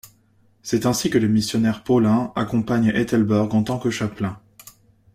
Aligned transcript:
C'est 0.63 0.87
ainsi 0.87 1.11
que 1.11 1.19
le 1.19 1.27
missionnaire 1.27 1.83
Paulin 1.83 2.33
accompagne 2.35 2.87
Æthelburg 2.87 3.53
en 3.53 3.61
tant 3.61 3.77
que 3.77 3.91
chapelain. 3.91 4.39